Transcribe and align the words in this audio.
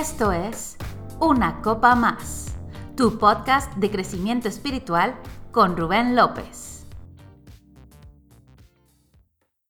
Esto 0.00 0.32
es 0.32 0.78
Una 1.20 1.60
Copa 1.60 1.94
Más, 1.94 2.54
tu 2.96 3.18
podcast 3.18 3.74
de 3.74 3.90
crecimiento 3.90 4.48
espiritual 4.48 5.14
con 5.50 5.76
Rubén 5.76 6.16
López. 6.16 6.86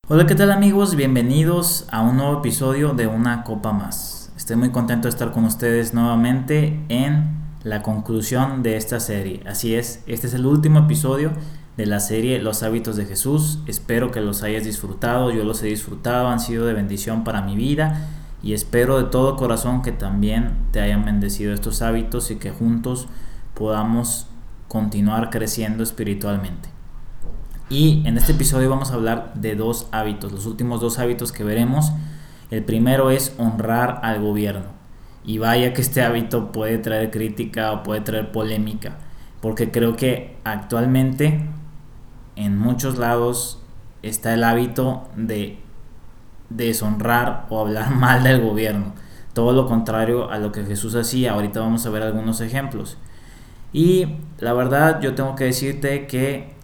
Hola, 0.07 0.25
¿qué 0.25 0.37
tal 0.37 0.53
amigos? 0.53 0.95
Bienvenidos 0.95 1.89
a 1.91 2.03
un 2.03 2.19
nuevo 2.19 2.39
episodio 2.39 2.95
de 2.95 3.09
Una 3.09 3.43
Copa 3.43 3.73
Más. 3.73 4.33
Estoy 4.37 4.55
muy 4.55 4.71
contento 4.71 5.07
de 5.07 5.11
estar 5.11 5.33
con 5.33 5.45
ustedes 5.45 5.93
nuevamente 5.93 6.81
en 6.89 7.43
la 7.65 7.83
conclusión 7.83 8.63
de 8.63 8.77
esta 8.77 9.01
serie. 9.01 9.43
Así 9.45 9.75
es, 9.75 10.05
este 10.07 10.29
es 10.29 10.35
el 10.35 10.47
último 10.47 10.79
episodio 10.79 11.33
de 11.77 11.87
la 11.87 11.99
serie 11.99 12.41
Los 12.41 12.63
hábitos 12.63 12.95
de 12.95 13.07
Jesús. 13.07 13.59
Espero 13.67 14.13
que 14.13 14.21
los 14.21 14.45
hayas 14.45 14.63
disfrutado, 14.63 15.33
yo 15.33 15.43
los 15.43 15.61
he 15.65 15.67
disfrutado, 15.67 16.29
han 16.29 16.39
sido 16.39 16.65
de 16.65 16.75
bendición 16.75 17.25
para 17.25 17.43
mi 17.43 17.57
vida 17.57 18.22
y 18.43 18.55
espero 18.55 18.99
de 18.99 19.05
todo 19.05 19.37
corazón 19.37 19.83
que 19.83 19.93
también 19.93 20.57
te 20.73 20.81
hayan 20.81 21.05
bendecido 21.05 21.55
estos 21.55 21.81
hábitos 21.81 22.31
y 22.31 22.37
que 22.37 22.51
juntos 22.51 23.07
podamos 23.55 24.27
continuar 24.69 25.31
creciendo 25.31 25.83
espiritualmente. 25.83 26.69
Y 27.71 28.03
en 28.07 28.19
este 28.19 28.33
episodio 28.33 28.69
vamos 28.69 28.91
a 28.91 28.95
hablar 28.95 29.33
de 29.35 29.55
dos 29.55 29.87
hábitos, 29.93 30.33
los 30.33 30.47
últimos 30.47 30.81
dos 30.81 30.99
hábitos 30.99 31.31
que 31.31 31.45
veremos. 31.45 31.93
El 32.51 32.65
primero 32.65 33.11
es 33.11 33.35
honrar 33.39 34.01
al 34.03 34.21
gobierno. 34.21 34.67
Y 35.25 35.39
vaya 35.39 35.73
que 35.73 35.81
este 35.81 36.03
hábito 36.03 36.51
puede 36.51 36.79
traer 36.79 37.11
crítica 37.11 37.73
o 37.73 37.83
puede 37.83 38.01
traer 38.01 38.33
polémica, 38.33 38.99
porque 39.41 39.71
creo 39.71 39.95
que 39.95 40.37
actualmente 40.43 41.49
en 42.35 42.59
muchos 42.59 42.99
lados 42.99 43.61
está 44.03 44.35
el 44.35 44.43
hábito 44.43 45.09
de 45.17 45.61
deshonrar 46.57 47.47
o 47.51 47.61
hablar 47.61 47.91
mal 47.95 48.23
del 48.23 48.41
gobierno. 48.41 48.93
Todo 49.33 49.53
lo 49.53 49.67
contrario 49.67 50.31
a 50.31 50.39
lo 50.39 50.53
que 50.53 50.65
Jesús 50.65 50.95
hacía. 50.95 51.33
Ahorita 51.33 51.61
vamos 51.61 51.87
a 51.87 51.91
ver 51.91 52.03
algunos 52.03 52.41
ejemplos. 52.41 52.99
Y 53.73 54.17
la 54.39 54.53
verdad 54.53 55.01
yo 55.01 55.15
tengo 55.15 55.35
que 55.35 55.45
decirte 55.45 56.07
que 56.07 56.55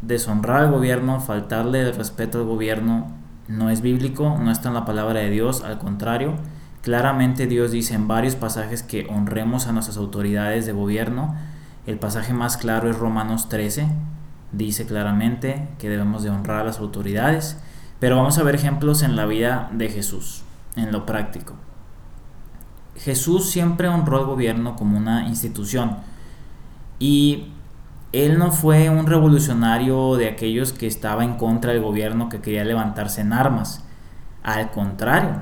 deshonrar 0.00 0.64
al 0.64 0.72
gobierno, 0.72 1.20
faltarle 1.20 1.82
el 1.82 1.94
respeto 1.94 2.38
al 2.38 2.44
gobierno, 2.44 3.12
no 3.48 3.70
es 3.70 3.80
bíblico, 3.80 4.36
no 4.40 4.50
está 4.50 4.68
en 4.68 4.74
la 4.74 4.84
palabra 4.84 5.20
de 5.20 5.30
Dios, 5.30 5.62
al 5.62 5.78
contrario. 5.78 6.34
Claramente 6.82 7.46
Dios 7.46 7.70
dice 7.70 7.94
en 7.94 8.08
varios 8.08 8.34
pasajes 8.34 8.82
que 8.82 9.06
honremos 9.08 9.68
a 9.68 9.72
nuestras 9.72 9.96
autoridades 9.96 10.66
de 10.66 10.72
gobierno. 10.72 11.36
El 11.86 11.98
pasaje 11.98 12.32
más 12.32 12.56
claro 12.56 12.90
es 12.90 12.98
Romanos 12.98 13.48
13. 13.48 13.86
Dice 14.50 14.86
claramente 14.86 15.68
que 15.78 15.88
debemos 15.88 16.24
de 16.24 16.30
honrar 16.30 16.62
a 16.62 16.64
las 16.64 16.78
autoridades. 16.80 17.62
Pero 18.02 18.16
vamos 18.16 18.36
a 18.36 18.42
ver 18.42 18.56
ejemplos 18.56 19.04
en 19.04 19.14
la 19.14 19.26
vida 19.26 19.70
de 19.70 19.88
Jesús, 19.88 20.42
en 20.74 20.90
lo 20.90 21.06
práctico. 21.06 21.54
Jesús 22.96 23.48
siempre 23.48 23.86
honró 23.86 24.18
al 24.18 24.26
gobierno 24.26 24.74
como 24.74 24.98
una 24.98 25.28
institución 25.28 25.98
y 26.98 27.52
él 28.10 28.40
no 28.40 28.50
fue 28.50 28.90
un 28.90 29.06
revolucionario 29.06 30.16
de 30.16 30.28
aquellos 30.28 30.72
que 30.72 30.88
estaba 30.88 31.22
en 31.22 31.34
contra 31.34 31.72
del 31.72 31.80
gobierno 31.80 32.28
que 32.28 32.40
quería 32.40 32.64
levantarse 32.64 33.20
en 33.20 33.32
armas. 33.32 33.84
Al 34.42 34.72
contrario, 34.72 35.36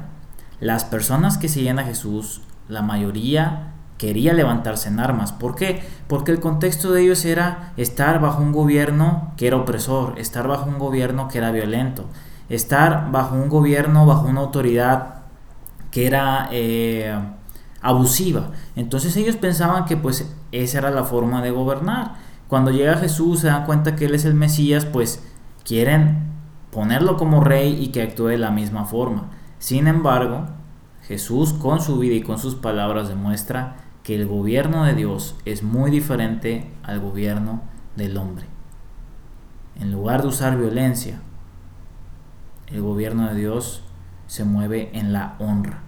las 0.60 0.84
personas 0.84 1.38
que 1.38 1.48
seguían 1.48 1.78
a 1.78 1.84
Jesús, 1.84 2.42
la 2.68 2.82
mayoría 2.82 3.72
quería 3.96 4.34
levantarse 4.34 4.90
en 4.90 5.00
armas. 5.00 5.32
¿Por 5.32 5.54
qué? 5.54 5.82
Porque 6.08 6.30
el 6.30 6.40
contexto 6.40 6.92
de 6.92 7.04
ellos 7.04 7.24
era 7.24 7.72
estar 7.78 8.20
bajo 8.20 8.42
un 8.42 8.52
gobierno 8.52 9.32
que 9.38 9.46
era 9.46 9.56
opresor, 9.56 10.18
estar 10.18 10.46
bajo 10.46 10.68
un 10.68 10.78
gobierno 10.78 11.26
que 11.28 11.38
era 11.38 11.52
violento, 11.52 12.04
estar 12.50 13.10
bajo 13.10 13.36
un 13.36 13.48
gobierno, 13.48 14.04
bajo 14.04 14.26
una 14.26 14.40
autoridad 14.40 15.22
que 15.90 16.06
era 16.06 16.48
eh, 16.52 17.18
abusiva. 17.80 18.50
Entonces 18.76 19.16
ellos 19.16 19.36
pensaban 19.36 19.86
que 19.86 19.96
pues 19.96 20.34
esa 20.52 20.78
era 20.78 20.90
la 20.90 21.04
forma 21.04 21.40
de 21.42 21.50
gobernar. 21.50 22.16
Cuando 22.48 22.70
llega 22.72 22.96
Jesús 22.96 23.40
se 23.40 23.46
dan 23.46 23.64
cuenta 23.64 23.96
que 23.96 24.06
Él 24.06 24.14
es 24.14 24.24
el 24.24 24.34
Mesías, 24.34 24.84
pues 24.84 25.24
quieren 25.64 26.30
ponerlo 26.70 27.16
como 27.16 27.42
rey 27.42 27.82
y 27.82 27.88
que 27.88 28.02
actúe 28.02 28.26
de 28.26 28.38
la 28.38 28.50
misma 28.50 28.84
forma. 28.84 29.30
Sin 29.58 29.86
embargo, 29.86 30.46
Jesús 31.02 31.52
con 31.52 31.80
su 31.80 31.98
vida 31.98 32.14
y 32.14 32.22
con 32.22 32.38
sus 32.38 32.56
palabras 32.56 33.08
demuestra 33.08 33.76
que 34.02 34.16
el 34.16 34.26
gobierno 34.26 34.84
de 34.84 34.94
Dios 34.94 35.36
es 35.44 35.62
muy 35.62 35.90
diferente 35.90 36.70
al 36.82 37.00
gobierno 37.00 37.62
del 37.96 38.16
hombre. 38.16 38.46
En 39.78 39.92
lugar 39.92 40.22
de 40.22 40.28
usar 40.28 40.58
violencia, 40.58 41.20
el 42.72 42.82
gobierno 42.82 43.28
de 43.28 43.34
Dios 43.34 43.82
se 44.26 44.44
mueve 44.44 44.90
en 44.92 45.12
la 45.12 45.36
honra. 45.38 45.80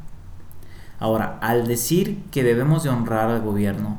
Ahora, 0.99 1.39
al 1.41 1.67
decir 1.67 2.23
que 2.31 2.43
debemos 2.43 2.83
de 2.83 2.91
honrar 2.91 3.29
al 3.31 3.43
gobierno, 3.43 3.99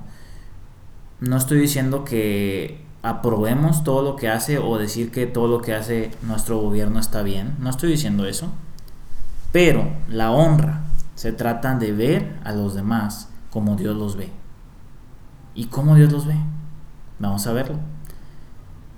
no 1.19 1.37
estoy 1.37 1.59
diciendo 1.59 2.03
que 2.03 2.83
aprobemos 3.01 3.83
todo 3.83 4.01
lo 4.01 4.15
que 4.15 4.29
hace 4.29 4.57
o 4.57 4.77
decir 4.77 5.11
que 5.11 5.25
todo 5.25 5.47
lo 5.47 5.61
que 5.61 5.73
hace 5.73 6.11
nuestro 6.21 6.59
gobierno 6.59 6.99
está 6.99 7.21
bien. 7.21 7.55
No 7.59 7.69
estoy 7.69 7.91
diciendo 7.91 8.25
eso. 8.25 8.51
Pero 9.51 9.91
la 10.07 10.31
honra 10.31 10.83
se 11.15 11.31
trata 11.31 11.75
de 11.75 11.91
ver 11.91 12.39
a 12.43 12.53
los 12.53 12.73
demás 12.73 13.29
como 13.51 13.75
Dios 13.75 13.95
los 13.95 14.15
ve. 14.15 14.31
¿Y 15.55 15.65
cómo 15.65 15.95
Dios 15.95 16.11
los 16.11 16.25
ve? 16.25 16.35
Vamos 17.19 17.45
a 17.47 17.53
verlo 17.53 17.92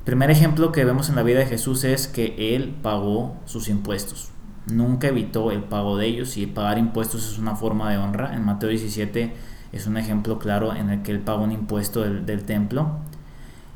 primer 0.05 0.31
ejemplo 0.31 0.71
que 0.71 0.85
vemos 0.85 1.09
en 1.09 1.15
la 1.15 1.23
vida 1.23 1.39
de 1.39 1.47
Jesús 1.47 1.83
es 1.83 2.07
que 2.07 2.55
Él 2.55 2.75
pagó 2.81 3.35
sus 3.45 3.67
impuestos. 3.67 4.29
Nunca 4.71 5.07
evitó 5.07 5.51
el 5.51 5.63
pago 5.63 5.97
de 5.97 6.07
ellos 6.07 6.37
y 6.37 6.45
pagar 6.45 6.77
impuestos 6.77 7.31
es 7.31 7.37
una 7.37 7.55
forma 7.55 7.91
de 7.91 7.97
honra. 7.97 8.33
En 8.35 8.45
Mateo 8.45 8.69
17 8.69 9.33
es 9.71 9.87
un 9.87 9.97
ejemplo 9.97 10.39
claro 10.39 10.73
en 10.75 10.89
el 10.89 11.01
que 11.01 11.11
Él 11.11 11.19
pagó 11.19 11.43
un 11.43 11.51
impuesto 11.51 12.01
del, 12.01 12.43
templo. 12.43 12.99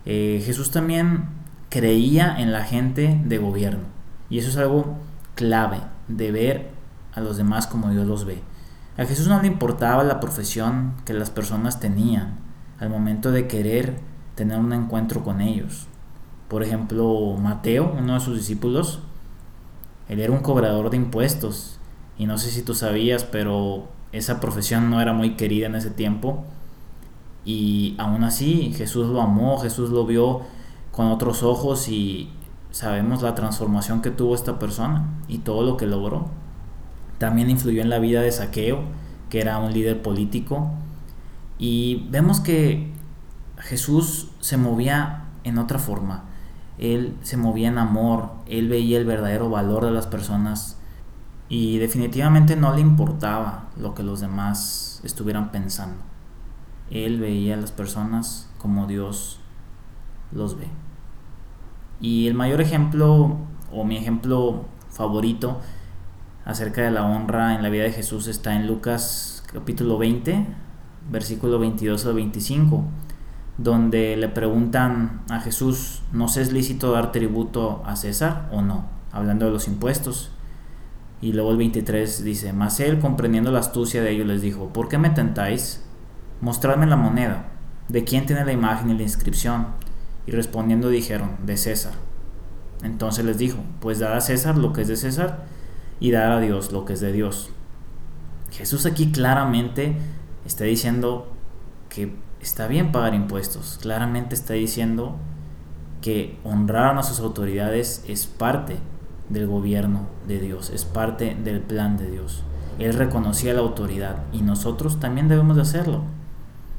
Eh, 0.05 0.41
Jesús 0.45 0.71
también 0.71 1.25
creía 1.69 2.39
en 2.39 2.51
la 2.51 2.63
gente 2.63 3.19
de 3.25 3.37
gobierno. 3.37 3.83
Y 4.29 4.39
eso 4.39 4.49
es 4.49 4.57
algo 4.57 4.97
clave, 5.35 5.79
de 6.07 6.31
ver 6.31 6.69
a 7.13 7.21
los 7.21 7.37
demás 7.37 7.67
como 7.67 7.89
Dios 7.89 8.07
los 8.07 8.25
ve. 8.25 8.41
A 8.97 9.05
Jesús 9.05 9.27
no 9.27 9.41
le 9.41 9.47
importaba 9.47 10.03
la 10.03 10.19
profesión 10.19 10.93
que 11.05 11.13
las 11.13 11.29
personas 11.29 11.79
tenían 11.79 12.37
al 12.79 12.89
momento 12.89 13.31
de 13.31 13.47
querer 13.47 13.99
tener 14.35 14.59
un 14.59 14.73
encuentro 14.73 15.23
con 15.23 15.41
ellos. 15.41 15.87
Por 16.49 16.63
ejemplo, 16.63 17.37
Mateo, 17.39 17.93
uno 17.95 18.15
de 18.15 18.19
sus 18.19 18.35
discípulos, 18.35 18.99
él 20.09 20.19
era 20.19 20.33
un 20.33 20.39
cobrador 20.39 20.89
de 20.89 20.97
impuestos. 20.97 21.79
Y 22.17 22.25
no 22.25 22.39
sé 22.39 22.49
si 22.49 22.63
tú 22.63 22.73
sabías, 22.73 23.23
pero 23.23 23.87
esa 24.11 24.39
profesión 24.39 24.89
no 24.89 24.99
era 24.99 25.13
muy 25.13 25.35
querida 25.35 25.67
en 25.67 25.75
ese 25.75 25.91
tiempo. 25.91 26.43
Y 27.45 27.95
aún 27.99 28.23
así 28.23 28.73
Jesús 28.75 29.07
lo 29.09 29.21
amó, 29.21 29.59
Jesús 29.59 29.91
lo 29.91 30.05
vio 30.07 30.41
con 30.91 31.07
otros 31.07 31.43
ojos 31.43 31.87
y 31.87 32.31
sabemos 32.71 33.21
la 33.21 33.35
transformación 33.35 34.01
que 34.01 34.09
tuvo 34.09 34.33
esta 34.33 34.57
persona 34.57 35.07
y 35.27 35.39
todo 35.39 35.61
lo 35.63 35.77
que 35.77 35.85
logró. 35.85 36.29
También 37.19 37.51
influyó 37.51 37.83
en 37.83 37.89
la 37.89 37.99
vida 37.99 38.21
de 38.21 38.31
Saqueo, 38.31 38.81
que 39.29 39.39
era 39.39 39.59
un 39.59 39.71
líder 39.71 40.01
político. 40.01 40.71
Y 41.59 42.07
vemos 42.09 42.39
que 42.39 42.91
Jesús 43.59 44.29
se 44.39 44.57
movía 44.57 45.25
en 45.43 45.59
otra 45.59 45.77
forma 45.77 46.28
él 46.79 47.17
se 47.23 47.35
movía 47.35 47.67
en 47.67 47.77
amor, 47.77 48.31
él 48.47 48.69
veía 48.69 48.97
el 48.97 49.05
verdadero 49.05 49.49
valor 49.49 49.85
de 49.85 49.91
las 49.91 50.07
personas 50.07 50.79
y 51.49 51.77
definitivamente 51.77 52.55
no 52.55 52.73
le 52.73 52.79
importaba 52.81 53.67
lo 53.77 53.93
que 53.93 54.03
los 54.03 54.21
demás 54.21 55.01
estuvieran 55.03 55.51
pensando. 55.51 56.01
Él 56.89 57.19
veía 57.19 57.55
a 57.55 57.57
las 57.57 57.73
personas 57.73 58.49
como 58.57 58.87
Dios 58.87 59.41
los 60.31 60.57
ve. 60.57 60.67
Y 61.99 62.27
el 62.27 62.33
mayor 62.33 62.61
ejemplo, 62.61 63.35
o 63.73 63.83
mi 63.83 63.97
ejemplo 63.97 64.63
favorito 64.89 65.59
acerca 66.45 66.81
de 66.81 66.91
la 66.91 67.05
honra 67.05 67.55
en 67.55 67.61
la 67.61 67.69
vida 67.69 67.83
de 67.83 67.91
Jesús 67.91 68.27
está 68.27 68.55
en 68.55 68.67
Lucas 68.67 69.43
capítulo 69.51 69.97
20, 69.97 70.45
versículo 71.11 71.59
22 71.59 72.05
al 72.05 72.13
25 72.13 72.85
donde 73.61 74.15
le 74.15 74.29
preguntan 74.29 75.21
a 75.29 75.41
Jesús, 75.41 76.01
¿nos 76.13 76.37
es 76.37 76.53
lícito 76.53 76.93
dar 76.93 77.11
tributo 77.11 77.83
a 77.85 77.97
César 77.97 78.47
o 78.53 78.61
no? 78.61 78.85
Hablando 79.11 79.45
de 79.45 79.51
los 79.51 79.67
impuestos. 79.67 80.31
Y 81.21 81.33
luego 81.33 81.51
el 81.51 81.57
23 81.57 82.23
dice, 82.23 82.53
mas 82.53 82.79
él, 82.79 82.99
comprendiendo 82.99 83.51
la 83.51 83.59
astucia 83.59 84.01
de 84.01 84.11
ellos, 84.11 84.27
les 84.27 84.41
dijo, 84.41 84.69
¿por 84.69 84.87
qué 84.87 84.97
me 84.97 85.09
tentáis? 85.09 85.83
Mostradme 86.39 86.85
la 86.85 86.95
moneda. 86.95 87.47
¿De 87.89 88.05
quién 88.05 88.25
tiene 88.25 88.45
la 88.45 88.53
imagen 88.53 88.91
y 88.91 88.97
la 88.97 89.03
inscripción? 89.03 89.67
Y 90.25 90.31
respondiendo 90.31 90.87
dijeron, 90.87 91.31
de 91.45 91.57
César. 91.57 91.93
Entonces 92.81 93.25
les 93.25 93.37
dijo, 93.37 93.57
pues 93.81 93.99
dad 93.99 94.15
a 94.15 94.21
César 94.21 94.57
lo 94.57 94.71
que 94.71 94.83
es 94.83 94.87
de 94.87 94.95
César 94.95 95.43
y 95.99 96.11
dad 96.11 96.37
a 96.37 96.39
Dios 96.39 96.71
lo 96.71 96.85
que 96.85 96.93
es 96.93 97.01
de 97.01 97.11
Dios. 97.11 97.49
Jesús 98.51 98.85
aquí 98.85 99.11
claramente 99.11 99.97
está 100.45 100.63
diciendo 100.63 101.29
que 101.89 102.15
está 102.41 102.67
bien 102.67 102.91
pagar 102.91 103.13
impuestos. 103.13 103.79
Claramente 103.81 104.35
está 104.35 104.53
diciendo 104.53 105.15
que 106.01 106.39
honrar 106.43 106.87
a 106.87 106.93
nuestras 106.93 107.19
autoridades 107.19 108.03
es 108.07 108.25
parte 108.25 108.77
del 109.29 109.47
gobierno 109.47 110.07
de 110.27 110.39
Dios, 110.39 110.69
es 110.69 110.85
parte 110.85 111.35
del 111.35 111.61
plan 111.61 111.97
de 111.97 112.09
Dios. 112.09 112.43
él 112.79 112.93
reconocía 112.93 113.53
la 113.53 113.59
autoridad 113.59 114.23
y 114.31 114.41
nosotros 114.41 115.01
también 115.01 115.27
debemos 115.27 115.57
de 115.57 115.63
hacerlo. 115.63 116.03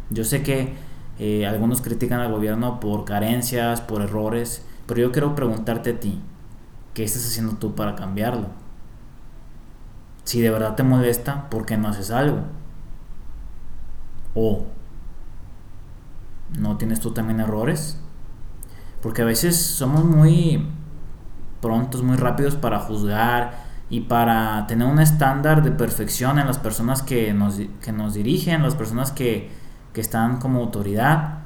Yo 0.08 0.24
sé 0.24 0.42
que 0.42 0.74
eh, 1.18 1.46
algunos 1.46 1.82
critican 1.82 2.20
al 2.20 2.32
gobierno 2.32 2.80
por 2.80 3.04
carencias, 3.04 3.82
por 3.82 4.00
errores, 4.00 4.64
pero 4.86 5.02
yo 5.02 5.12
quiero 5.12 5.34
preguntarte 5.34 5.90
a 5.90 6.00
ti, 6.00 6.18
¿qué 6.94 7.04
estás 7.04 7.26
haciendo 7.26 7.56
tú 7.56 7.74
para 7.74 7.94
cambiarlo? 7.96 8.46
Si 10.24 10.40
de 10.40 10.50
verdad 10.50 10.74
te 10.74 10.82
molesta, 10.82 11.50
¿por 11.50 11.66
qué 11.66 11.76
no 11.76 11.88
haces 11.88 12.10
algo? 12.10 12.44
O 14.34 14.64
¿no 16.58 16.76
tienes 16.76 17.00
tú 17.00 17.12
también 17.12 17.40
errores? 17.40 18.00
Porque 19.02 19.22
a 19.22 19.24
veces 19.24 19.56
somos 19.56 20.04
muy 20.04 20.66
prontos, 21.60 22.02
muy 22.02 22.16
rápidos 22.16 22.56
para 22.56 22.78
juzgar 22.80 23.64
y 23.88 24.02
para 24.02 24.66
tener 24.66 24.86
un 24.86 25.00
estándar 25.00 25.62
de 25.62 25.72
perfección 25.72 26.38
en 26.38 26.46
las 26.46 26.58
personas 26.58 27.02
que 27.02 27.32
nos, 27.34 27.60
que 27.80 27.92
nos 27.92 28.14
dirigen, 28.14 28.62
las 28.62 28.74
personas 28.74 29.10
que, 29.10 29.50
que 29.92 30.00
están 30.00 30.38
como 30.38 30.60
autoridad 30.60 31.40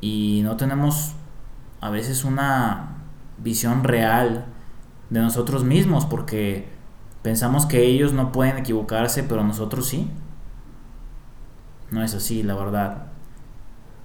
y 0.00 0.42
no 0.42 0.56
tenemos 0.56 1.14
a 1.80 1.90
veces 1.90 2.24
una 2.24 2.96
visión 3.38 3.84
real 3.84 4.46
de 5.10 5.20
nosotros 5.20 5.64
mismos 5.64 6.06
porque 6.06 6.68
pensamos 7.22 7.66
que 7.66 7.84
ellos 7.84 8.12
no 8.12 8.32
pueden 8.32 8.58
equivocarse 8.58 9.22
pero 9.22 9.44
nosotros 9.44 9.86
sí. 9.86 10.10
No 11.90 12.02
es 12.02 12.14
así, 12.14 12.42
la 12.42 12.54
verdad. 12.54 13.06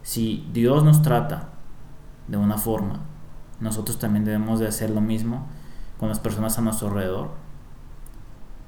Si 0.10 0.44
Dios 0.52 0.84
nos 0.84 1.04
trata 1.04 1.50
de 2.28 2.36
una 2.36 2.58
forma, 2.58 3.02
nosotros 3.60 4.00
también 4.00 4.26
debemos 4.26 4.60
de 4.60 4.68
hacer 4.68 4.90
lo 4.90 5.02
mismo 5.02 5.46
con 6.00 6.10
las 6.10 6.20
personas 6.20 6.58
a 6.58 6.64
nuestro 6.64 6.88
alrededor. 6.88 7.30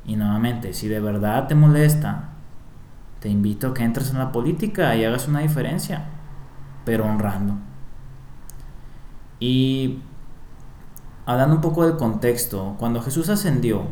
Y 0.05 0.17
nuevamente, 0.17 0.71
si 0.75 0.87
de 0.87 0.99
verdad 0.99 1.47
te 1.47 1.55
molesta, 1.55 2.29
te 3.21 3.29
invito 3.29 3.69
a 3.69 3.73
que 3.73 3.83
entres 3.83 4.11
en 4.11 4.19
la 4.19 4.31
política 4.31 4.95
y 4.95 5.03
hagas 5.03 5.27
una 5.27 5.39
diferencia, 5.39 6.09
pero 6.85 7.05
honrando. 7.05 7.55
Y 9.39 10.03
hablando 11.25 11.55
un 11.55 11.61
poco 11.61 11.87
del 11.87 11.97
contexto, 11.97 12.75
cuando 12.77 13.01
Jesús 13.01 13.29
ascendió, 13.29 13.87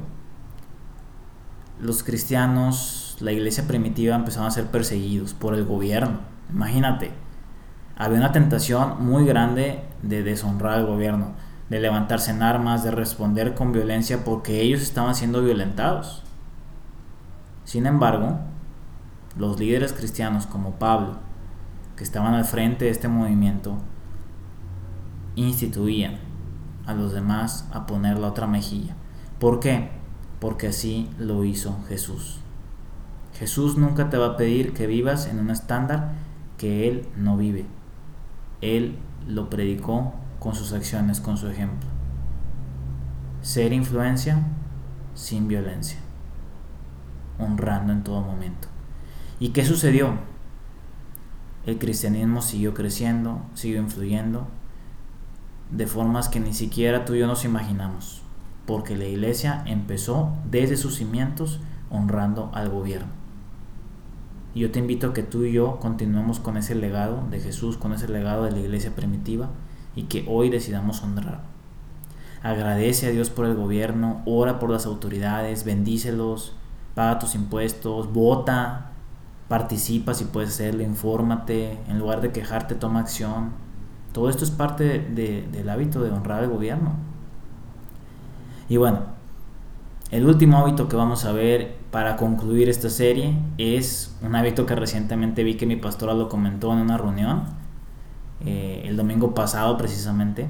los 1.82 2.04
cristianos, 2.04 3.18
la 3.22 3.32
iglesia 3.32 3.66
primitiva 3.66 4.16
empezaron 4.16 4.48
a 4.48 4.52
ser 4.52 4.68
perseguidos 4.68 5.34
por 5.34 5.56
el 5.56 5.66
gobierno. 5.66 6.20
Imagínate, 6.52 7.12
había 8.00 8.18
una 8.18 8.32
tentación 8.32 9.06
muy 9.06 9.26
grande 9.26 9.84
de 10.02 10.24
deshonrar 10.24 10.74
al 10.74 10.88
gobierno 10.88 11.36
de 11.70 11.80
levantarse 11.80 12.32
en 12.32 12.42
armas, 12.42 12.84
de 12.84 12.92
responder 12.92 13.54
con 13.54 13.72
violencia 13.72 14.24
porque 14.26 14.62
ellos 14.62 14.82
estaban 14.82 15.16
siendo 15.16 15.44
violentados. 15.44 16.24
Sin 17.64 17.86
embargo, 17.86 18.40
los 19.38 19.60
líderes 19.60 19.94
cristianos 19.94 20.48
como 20.48 20.72
Pablo, 20.74 21.18
que 21.96 22.04
estaban 22.04 22.34
al 22.34 22.46
frente 22.46 22.86
de 22.86 22.92
este 22.92 23.08
movimiento, 23.08 23.78
instituían 25.36 26.18
a 26.88 26.94
los 26.94 27.14
demás 27.14 27.68
a 27.72 27.86
poner 27.86 28.18
la 28.18 28.28
otra 28.28 28.48
mejilla. 28.48 28.96
¿Por 29.40 29.60
qué? 29.60 29.92
Porque 30.40 30.68
así 30.68 31.10
lo 31.20 31.44
hizo 31.44 31.78
Jesús. 31.88 32.40
Jesús 33.38 33.78
nunca 33.78 34.10
te 34.10 34.18
va 34.18 34.28
a 34.28 34.38
pedir 34.38 34.74
que 34.74 34.88
vivas 34.88 35.28
en 35.28 35.40
un 35.40 35.52
estándar 35.52 36.14
que 36.58 36.88
Él 36.88 37.08
no 37.16 37.38
vive. 37.38 37.66
Él 38.62 38.98
lo 39.28 39.50
predicó 39.50 40.14
con 40.40 40.56
sus 40.56 40.74
acciones, 40.74 41.20
con 41.20 41.38
su 41.38 41.48
ejemplo. 41.48 41.90
Ser 43.42 43.74
influencia 43.74 44.46
sin 45.14 45.48
violencia, 45.48 46.00
honrando 47.38 47.94
en 47.94 48.04
todo 48.04 48.22
momento. 48.22 48.68
¿Y 49.40 49.50
qué 49.50 49.64
sucedió? 49.66 50.14
El 51.66 51.78
cristianismo 51.78 52.42
siguió 52.42 52.74
creciendo, 52.74 53.42
siguió 53.54 53.80
influyendo 53.82 54.48
de 55.72 55.88
formas 55.88 56.30
que 56.30 56.40
ni 56.40 56.54
siquiera 56.54 57.06
tú 57.06 57.14
y 57.14 57.20
yo 57.20 57.28
nos 57.28 57.46
imaginamos, 57.46 58.24
porque 58.66 58.98
la 58.98 59.06
iglesia 59.06 59.64
empezó 59.66 60.34
desde 60.50 60.78
sus 60.78 60.96
cimientos 60.96 61.60
honrando 61.90 62.52
al 62.54 62.70
gobierno. 62.70 63.19
Y 64.54 64.62
yo 64.62 64.72
te 64.72 64.80
invito 64.80 65.08
a 65.08 65.14
que 65.14 65.24
tú 65.24 65.44
y 65.44 65.52
yo 65.52 65.80
continuemos 65.80 66.40
con 66.40 66.58
ese 66.58 66.76
legado 66.76 67.24
de 67.30 67.40
Jesús, 67.40 67.78
con 67.78 67.94
ese 67.94 68.08
legado 68.08 68.46
de 68.46 68.52
la 68.52 68.60
iglesia 68.60 68.96
primitiva 68.96 69.50
y 69.96 70.04
que 70.04 70.26
hoy 70.28 70.50
decidamos 70.50 71.04
honrar. 71.04 71.42
Agradece 72.42 73.08
a 73.08 73.12
Dios 73.12 73.30
por 73.30 73.46
el 73.46 73.56
gobierno, 73.56 74.22
ora 74.26 74.60
por 74.60 74.70
las 74.70 74.86
autoridades, 74.86 75.66
bendícelos, 75.66 76.54
paga 76.96 77.20
tus 77.20 77.36
impuestos, 77.36 78.12
vota, 78.14 78.92
participa 79.50 80.14
si 80.14 80.26
puedes 80.26 80.52
hacerlo, 80.52 80.84
infórmate, 80.84 81.78
en 81.88 82.00
lugar 82.00 82.22
de 82.22 82.32
quejarte, 82.32 82.76
toma 82.76 83.02
acción. 83.02 83.52
Todo 84.14 84.30
esto 84.30 84.44
es 84.46 84.52
parte 84.52 85.00
del 85.00 85.70
hábito 85.70 86.02
de 86.02 86.12
honrar 86.12 86.44
al 86.44 86.50
gobierno. 86.50 86.94
Y 88.70 88.78
bueno, 88.78 89.00
el 90.12 90.26
último 90.26 90.60
hábito 90.60 90.88
que 90.88 90.96
vamos 90.96 91.26
a 91.26 91.32
ver 91.32 91.79
para 91.92 92.18
concluir 92.18 92.70
esta 92.70 92.90
serie 92.90 93.36
es 93.58 94.16
un 94.22 94.36
hábito 94.36 94.66
que 94.66 94.76
recientemente 94.76 95.44
vi 95.44 95.56
que 95.56 95.66
mi 95.66 95.76
pastora 95.76 96.14
lo 96.14 96.30
comentó 96.30 96.72
en 96.74 96.80
una 96.80 96.98
reunión 96.98 97.44
eh, 98.46 98.84
el 98.86 98.96
domingo 98.96 99.34
pasado 99.34 99.76
precisamente, 99.78 100.48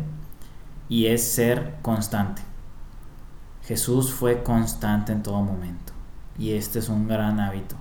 y 0.89 1.07
es 1.07 1.24
ser 1.24 1.77
constante. 1.81 2.41
Jesús 3.63 4.12
fue 4.12 4.44
constante 4.44 5.12
en 5.12 5.24
todo 5.24 5.41
momento, 5.41 5.94
y 6.38 6.51
este 6.51 6.80
es 6.80 6.89
un 6.89 7.07
gran 7.07 7.39
hábito. 7.39 7.75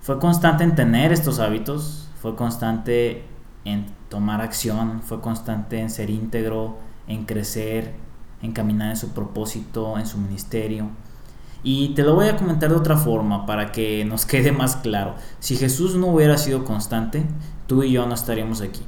Fue 0.00 0.18
constante 0.18 0.64
en 0.64 0.74
tener 0.74 1.12
estos 1.12 1.38
hábitos, 1.38 2.10
fue 2.20 2.36
constante 2.36 3.24
en 3.64 3.86
tomar 4.08 4.40
acción, 4.40 5.00
fue 5.02 5.20
constante 5.20 5.80
en 5.80 5.90
ser 5.90 6.10
íntegro, 6.10 6.78
en 7.06 7.24
crecer, 7.24 7.94
en 8.40 8.52
caminar 8.52 8.90
en 8.90 8.96
su 8.96 9.10
propósito, 9.10 9.98
en 9.98 10.06
su 10.06 10.18
ministerio. 10.18 10.90
Y 11.62 11.90
te 11.90 12.02
lo 12.02 12.14
voy 12.14 12.28
a 12.28 12.36
comentar 12.36 12.70
de 12.70 12.76
otra 12.76 12.96
forma 12.96 13.46
para 13.46 13.72
que 13.72 14.04
nos 14.04 14.26
quede 14.26 14.52
más 14.52 14.76
claro. 14.76 15.14
Si 15.40 15.56
Jesús 15.56 15.94
no 15.96 16.08
hubiera 16.08 16.38
sido 16.38 16.64
constante, 16.64 17.24
tú 17.66 17.82
y 17.82 17.92
yo 17.92 18.06
no 18.06 18.14
estaríamos 18.14 18.60
aquí. 18.60 18.82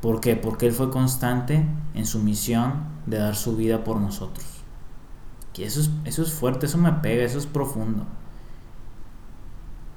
¿Por 0.00 0.20
qué? 0.20 0.36
Porque 0.36 0.66
Él 0.66 0.72
fue 0.72 0.90
constante 0.90 1.66
en 1.94 2.06
su 2.06 2.20
misión 2.20 2.84
de 3.06 3.18
dar 3.18 3.34
su 3.34 3.56
vida 3.56 3.82
por 3.82 4.00
nosotros. 4.00 4.46
Y 5.58 5.64
eso 5.64 5.80
es, 5.80 5.90
eso 6.04 6.22
es 6.22 6.32
fuerte, 6.32 6.66
eso 6.66 6.78
me 6.78 6.92
pega, 6.92 7.24
eso 7.24 7.36
es 7.36 7.46
profundo. 7.46 8.04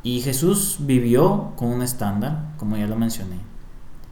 Y 0.01 0.22
Jesús 0.22 0.77
vivió 0.79 1.51
con 1.55 1.67
un 1.67 1.84
estándar, 1.84 2.55
como 2.58 2.77
ya 2.77 2.88
lo 2.88 2.96
mencioné. 2.96 3.38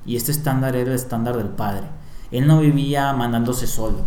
Y 0.05 0.15
este 0.15 0.31
estándar 0.31 0.75
era 0.75 0.91
el 0.91 0.95
estándar 0.95 1.37
del 1.37 1.47
Padre. 1.47 1.87
Él 2.29 2.45
no 2.45 2.59
vivía 2.59 3.11
mandándose 3.13 3.65
solo, 3.65 4.01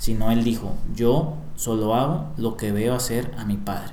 sino 0.00 0.30
él 0.30 0.44
dijo, 0.44 0.76
yo 0.96 1.34
solo 1.56 1.94
hago 1.94 2.32
lo 2.38 2.56
que 2.56 2.72
veo 2.72 2.94
hacer 2.94 3.34
a 3.36 3.44
mi 3.44 3.58
Padre. 3.58 3.92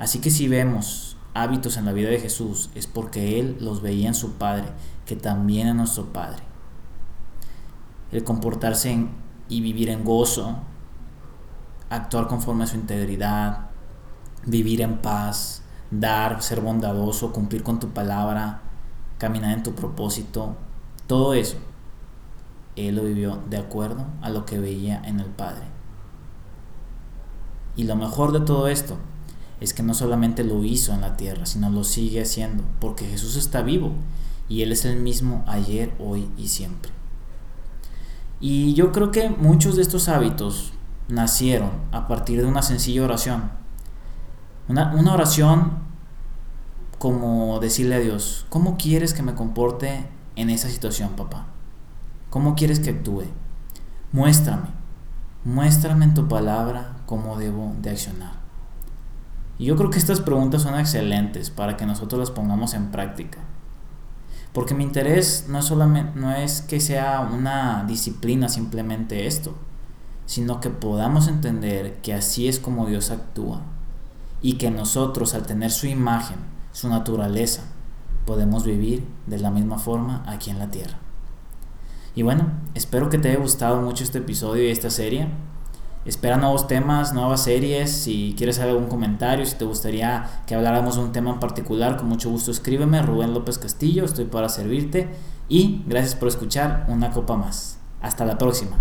Así 0.00 0.18
que 0.18 0.30
si 0.30 0.48
vemos 0.48 1.16
hábitos 1.32 1.76
en 1.76 1.84
la 1.84 1.92
vida 1.92 2.10
de 2.10 2.18
Jesús 2.18 2.70
es 2.74 2.88
porque 2.88 3.38
Él 3.38 3.56
los 3.60 3.82
veía 3.82 4.08
en 4.08 4.14
su 4.14 4.32
Padre, 4.32 4.64
que 5.04 5.14
también 5.14 5.68
es 5.68 5.76
nuestro 5.76 6.12
Padre. 6.12 6.42
El 8.10 8.24
comportarse 8.24 9.06
y 9.48 9.60
vivir 9.60 9.90
en 9.90 10.04
gozo, 10.04 10.56
actuar 11.88 12.26
conforme 12.26 12.64
a 12.64 12.66
su 12.66 12.74
integridad, 12.74 13.70
vivir 14.44 14.80
en 14.80 14.98
paz, 14.98 15.62
dar, 15.92 16.42
ser 16.42 16.62
bondadoso, 16.62 17.32
cumplir 17.32 17.62
con 17.62 17.78
tu 17.78 17.90
palabra, 17.90 18.60
caminar 19.18 19.52
en 19.52 19.62
tu 19.62 19.72
propósito, 19.72 20.56
todo 21.06 21.32
eso, 21.32 21.58
Él 22.76 22.96
lo 22.96 23.04
vivió 23.04 23.42
de 23.48 23.56
acuerdo 23.56 24.06
a 24.22 24.30
lo 24.30 24.46
que 24.46 24.58
veía 24.58 25.02
en 25.04 25.20
el 25.20 25.26
Padre. 25.26 25.64
Y 27.74 27.84
lo 27.84 27.96
mejor 27.96 28.32
de 28.32 28.40
todo 28.40 28.68
esto 28.68 28.96
es 29.60 29.74
que 29.74 29.82
no 29.82 29.94
solamente 29.94 30.44
lo 30.44 30.62
hizo 30.64 30.92
en 30.92 31.00
la 31.00 31.16
tierra, 31.16 31.46
sino 31.46 31.70
lo 31.70 31.84
sigue 31.84 32.22
haciendo, 32.22 32.62
porque 32.80 33.06
Jesús 33.06 33.36
está 33.36 33.62
vivo 33.62 33.92
y 34.48 34.62
Él 34.62 34.72
es 34.72 34.84
el 34.84 35.00
mismo 35.00 35.44
ayer, 35.46 35.92
hoy 35.98 36.28
y 36.36 36.48
siempre. 36.48 36.92
Y 38.40 38.74
yo 38.74 38.92
creo 38.92 39.10
que 39.10 39.30
muchos 39.30 39.76
de 39.76 39.82
estos 39.82 40.08
hábitos 40.08 40.72
nacieron 41.08 41.70
a 41.92 42.06
partir 42.06 42.40
de 42.40 42.46
una 42.46 42.62
sencilla 42.62 43.04
oración. 43.04 43.50
Una, 44.68 44.92
oración 45.12 45.84
como 46.98 47.60
decirle 47.60 47.94
a 47.94 48.00
Dios, 48.00 48.46
¿cómo 48.48 48.76
quieres 48.76 49.14
que 49.14 49.22
me 49.22 49.34
comporte 49.34 50.06
en 50.34 50.50
esa 50.50 50.68
situación, 50.68 51.10
papá? 51.10 51.46
¿Cómo 52.30 52.54
quieres 52.54 52.80
que 52.80 52.90
actúe? 52.90 53.24
Muéstrame, 54.12 54.68
muéstrame 55.44 56.04
en 56.04 56.14
tu 56.14 56.28
palabra 56.28 56.96
cómo 57.06 57.38
debo 57.38 57.74
de 57.80 57.90
accionar. 57.90 58.32
Y 59.58 59.66
yo 59.66 59.76
creo 59.76 59.90
que 59.90 59.98
estas 59.98 60.20
preguntas 60.20 60.62
son 60.62 60.78
excelentes 60.78 61.50
para 61.50 61.76
que 61.76 61.86
nosotros 61.86 62.18
las 62.18 62.30
pongamos 62.30 62.74
en 62.74 62.90
práctica. 62.90 63.38
Porque 64.52 64.74
mi 64.74 64.84
interés 64.84 65.46
no 65.48 65.58
es, 65.58 65.64
solamente, 65.66 66.18
no 66.18 66.32
es 66.32 66.62
que 66.62 66.80
sea 66.80 67.20
una 67.20 67.84
disciplina 67.86 68.48
simplemente 68.48 69.26
esto. 69.26 69.54
sino 70.26 70.60
que 70.60 70.70
podamos 70.70 71.28
entender 71.28 72.00
que 72.02 72.12
así 72.12 72.48
es 72.48 72.58
como 72.58 72.86
Dios 72.86 73.10
actúa 73.10 73.62
y 74.42 74.54
que 74.54 74.70
nosotros 74.70 75.34
al 75.34 75.46
tener 75.46 75.70
su 75.70 75.86
imagen, 75.86 76.38
su 76.72 76.88
naturaleza, 76.88 77.62
podemos 78.26 78.64
vivir 78.64 79.06
de 79.26 79.38
la 79.38 79.50
misma 79.50 79.78
forma 79.78 80.24
aquí 80.26 80.50
en 80.50 80.58
la 80.58 80.68
tierra. 80.68 80.98
Y 82.16 82.22
bueno, 82.22 82.50
espero 82.74 83.10
que 83.10 83.18
te 83.18 83.28
haya 83.28 83.38
gustado 83.38 83.80
mucho 83.82 84.02
este 84.02 84.18
episodio 84.18 84.64
y 84.64 84.70
esta 84.70 84.88
serie. 84.88 85.28
Espera 86.06 86.38
nuevos 86.38 86.66
temas, 86.66 87.12
nuevas 87.12 87.44
series. 87.44 87.90
Si 87.90 88.34
quieres 88.38 88.58
hacer 88.58 88.70
algún 88.70 88.88
comentario, 88.88 89.44
si 89.44 89.54
te 89.56 89.66
gustaría 89.66 90.42
que 90.46 90.54
habláramos 90.54 90.96
de 90.96 91.02
un 91.02 91.12
tema 91.12 91.30
en 91.30 91.40
particular, 91.40 91.98
con 91.98 92.08
mucho 92.08 92.30
gusto 92.30 92.50
escríbeme. 92.50 93.02
Rubén 93.02 93.34
López 93.34 93.58
Castillo, 93.58 94.06
estoy 94.06 94.24
para 94.24 94.48
servirte. 94.48 95.10
Y 95.50 95.84
gracias 95.86 96.14
por 96.14 96.28
escuchar 96.28 96.86
una 96.88 97.10
copa 97.10 97.36
más. 97.36 97.78
Hasta 98.00 98.24
la 98.24 98.38
próxima. 98.38 98.78